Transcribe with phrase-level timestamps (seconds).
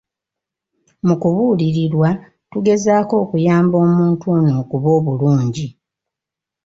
[1.07, 2.09] Mu kubuulirirwa,
[2.51, 5.67] tugezaako okuyamba omuntu ono okuba obulungi.